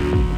Show. 0.00 0.29